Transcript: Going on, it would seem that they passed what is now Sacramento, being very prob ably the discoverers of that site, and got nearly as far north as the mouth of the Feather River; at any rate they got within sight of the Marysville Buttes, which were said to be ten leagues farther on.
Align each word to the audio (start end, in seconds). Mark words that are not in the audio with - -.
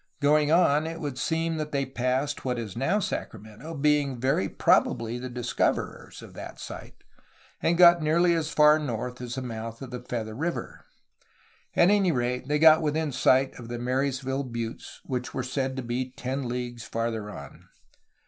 Going 0.19 0.51
on, 0.51 0.87
it 0.87 0.99
would 0.99 1.19
seem 1.19 1.57
that 1.57 1.71
they 1.71 1.85
passed 1.85 2.43
what 2.43 2.57
is 2.57 2.75
now 2.75 2.97
Sacramento, 2.97 3.75
being 3.75 4.19
very 4.19 4.49
prob 4.49 4.87
ably 4.87 5.19
the 5.19 5.29
discoverers 5.29 6.23
of 6.23 6.33
that 6.33 6.59
site, 6.59 7.03
and 7.61 7.77
got 7.77 8.01
nearly 8.01 8.33
as 8.33 8.49
far 8.49 8.79
north 8.79 9.21
as 9.21 9.35
the 9.35 9.43
mouth 9.43 9.79
of 9.83 9.91
the 9.91 10.01
Feather 10.01 10.33
River; 10.33 10.85
at 11.75 11.91
any 11.91 12.11
rate 12.11 12.47
they 12.47 12.57
got 12.57 12.81
within 12.81 13.11
sight 13.11 13.53
of 13.59 13.67
the 13.67 13.77
Marysville 13.77 14.41
Buttes, 14.45 15.01
which 15.03 15.35
were 15.35 15.43
said 15.43 15.75
to 15.75 15.83
be 15.83 16.09
ten 16.09 16.49
leagues 16.49 16.83
farther 16.83 17.29
on. 17.29 17.67